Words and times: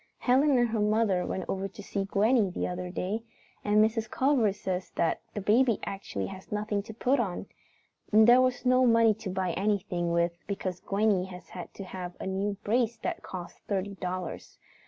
Helen 0.17 0.57
and 0.57 0.69
her 0.69 0.79
mother 0.79 1.27
went 1.27 1.45
over 1.47 1.67
to 1.67 1.83
see 1.83 2.05
Gwenny 2.05 2.49
the 2.49 2.65
other 2.67 2.89
day, 2.89 3.21
and 3.63 3.85
Mrs. 3.85 4.09
Culver 4.09 4.51
says 4.51 4.89
that 4.95 5.21
baby 5.45 5.77
actually 5.83 6.25
has 6.25 6.51
nothing 6.51 6.81
to 6.81 6.93
put 6.95 7.19
on. 7.19 7.45
And 8.11 8.25
there 8.25 8.43
is 8.47 8.65
no 8.65 8.87
money 8.87 9.13
to 9.13 9.29
buy 9.29 9.51
anything 9.51 10.11
with 10.11 10.39
because 10.47 10.79
Gwenny 10.79 11.25
has 11.25 11.49
had 11.49 11.71
to 11.75 11.83
have 11.83 12.15
a 12.19 12.25
new 12.25 12.57
brace 12.63 12.97
that 13.03 13.21
cost 13.21 13.59
thirty 13.67 13.93
dollars. 13.93 14.57